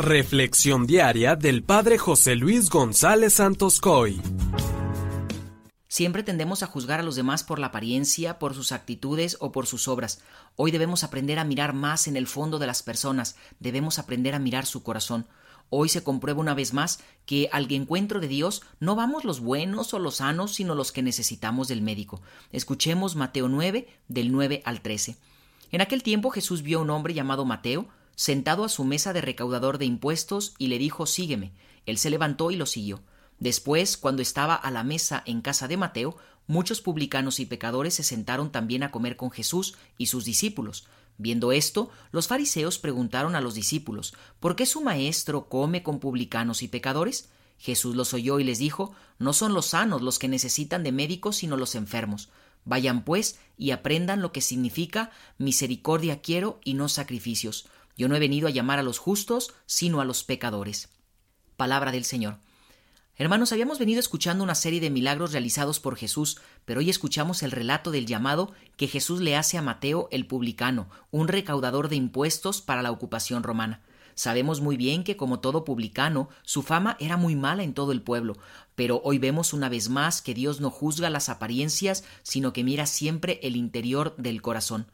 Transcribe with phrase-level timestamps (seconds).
[0.00, 4.18] Reflexión diaria del Padre José Luis González Santos Coy.
[5.88, 9.66] Siempre tendemos a juzgar a los demás por la apariencia, por sus actitudes o por
[9.66, 10.22] sus obras.
[10.56, 14.38] Hoy debemos aprender a mirar más en el fondo de las personas, debemos aprender a
[14.38, 15.26] mirar su corazón.
[15.68, 19.92] Hoy se comprueba una vez más que al encuentro de Dios no vamos los buenos
[19.92, 22.22] o los sanos, sino los que necesitamos del médico.
[22.52, 25.18] Escuchemos Mateo 9, del 9 al 13.
[25.72, 29.20] En aquel tiempo Jesús vio a un hombre llamado Mateo, sentado a su mesa de
[29.20, 31.52] recaudador de impuestos, y le dijo Sígueme.
[31.86, 33.02] Él se levantó y lo siguió.
[33.38, 36.16] Después, cuando estaba a la mesa en casa de Mateo,
[36.46, 40.86] muchos publicanos y pecadores se sentaron también a comer con Jesús y sus discípulos.
[41.16, 46.62] Viendo esto, los fariseos preguntaron a los discípulos ¿Por qué su maestro come con publicanos
[46.62, 47.28] y pecadores?
[47.58, 51.36] Jesús los oyó y les dijo No son los sanos los que necesitan de médicos,
[51.36, 52.30] sino los enfermos.
[52.64, 57.68] Vayan pues y aprendan lo que significa misericordia quiero y no sacrificios
[58.00, 60.88] yo no he venido a llamar a los justos, sino a los pecadores.
[61.58, 62.38] Palabra del Señor.
[63.14, 67.50] Hermanos, habíamos venido escuchando una serie de milagros realizados por Jesús, pero hoy escuchamos el
[67.50, 72.62] relato del llamado que Jesús le hace a Mateo el publicano, un recaudador de impuestos
[72.62, 73.82] para la ocupación romana.
[74.14, 78.00] Sabemos muy bien que, como todo publicano, su fama era muy mala en todo el
[78.00, 78.38] pueblo,
[78.76, 82.86] pero hoy vemos una vez más que Dios no juzga las apariencias, sino que mira
[82.86, 84.86] siempre el interior del corazón.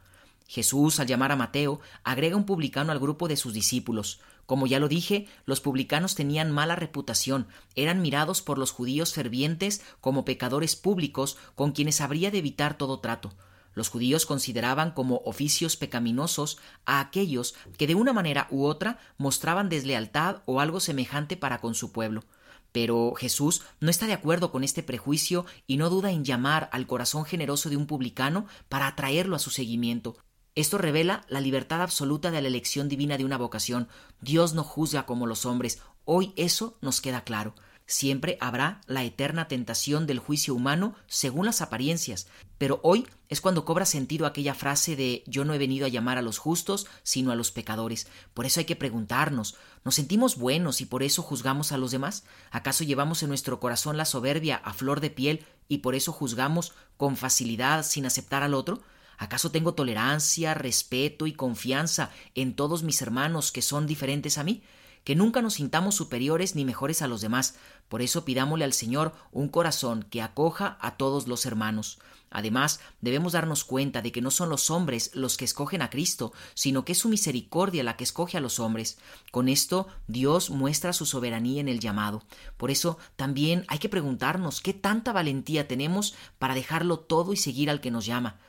[0.47, 4.21] Jesús, al llamar a Mateo, agrega un publicano al grupo de sus discípulos.
[4.45, 9.81] Como ya lo dije, los publicanos tenían mala reputación, eran mirados por los judíos fervientes
[9.99, 13.33] como pecadores públicos con quienes habría de evitar todo trato.
[13.73, 19.69] Los judíos consideraban como oficios pecaminosos a aquellos que de una manera u otra mostraban
[19.69, 22.23] deslealtad o algo semejante para con su pueblo.
[22.71, 26.87] Pero Jesús no está de acuerdo con este prejuicio y no duda en llamar al
[26.87, 30.17] corazón generoso de un publicano para atraerlo a su seguimiento.
[30.57, 33.87] Esto revela la libertad absoluta de la elección divina de una vocación.
[34.21, 35.83] Dios no juzga como los hombres.
[36.03, 37.53] Hoy eso nos queda claro.
[37.85, 43.65] Siempre habrá la eterna tentación del juicio humano según las apariencias, pero hoy es cuando
[43.65, 47.31] cobra sentido aquella frase de yo no he venido a llamar a los justos, sino
[47.31, 48.07] a los pecadores.
[48.33, 52.23] Por eso hay que preguntarnos, ¿nos sentimos buenos y por eso juzgamos a los demás?
[52.49, 56.73] ¿Acaso llevamos en nuestro corazón la soberbia a flor de piel y por eso juzgamos
[56.97, 58.81] con facilidad sin aceptar al otro?
[59.17, 64.61] ¿Acaso tengo tolerancia, respeto y confianza en todos mis hermanos que son diferentes a mí?
[65.03, 67.55] Que nunca nos sintamos superiores ni mejores a los demás.
[67.89, 71.99] Por eso pidámosle al Señor un corazón que acoja a todos los hermanos.
[72.29, 76.33] Además, debemos darnos cuenta de que no son los hombres los que escogen a Cristo,
[76.53, 78.97] sino que es su misericordia la que escoge a los hombres.
[79.31, 82.23] Con esto, Dios muestra su soberanía en el llamado.
[82.57, 87.69] Por eso, también hay que preguntarnos qué tanta valentía tenemos para dejarlo todo y seguir
[87.69, 88.39] al que nos llama.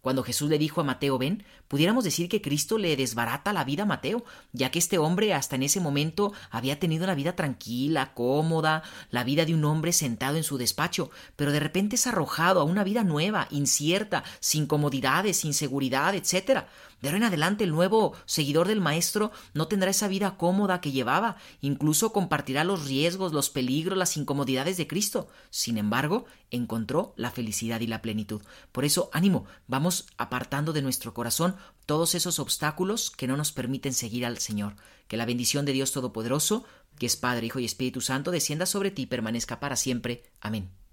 [0.00, 3.82] Cuando Jesús le dijo a Mateo ven, pudiéramos decir que Cristo le desbarata la vida
[3.82, 8.14] a Mateo, ya que este hombre hasta en ese momento había tenido una vida tranquila,
[8.14, 12.60] cómoda, la vida de un hombre sentado en su despacho, pero de repente es arrojado
[12.60, 16.64] a una vida nueva, incierta, sin comodidades, sin seguridad, etc.
[17.00, 20.92] De ahora en adelante el nuevo seguidor del Maestro no tendrá esa vida cómoda que
[20.92, 25.28] llevaba, incluso compartirá los riesgos, los peligros, las incomodidades de Cristo.
[25.50, 28.42] Sin embargo, encontró la felicidad y la plenitud.
[28.72, 31.56] Por eso, ánimo, vamos apartando de nuestro corazón
[31.86, 34.76] todos esos obstáculos que no nos permiten seguir al Señor.
[35.08, 36.64] Que la bendición de Dios Todopoderoso,
[36.98, 40.22] que es Padre, Hijo y Espíritu Santo, descienda sobre ti y permanezca para siempre.
[40.40, 40.79] Amén.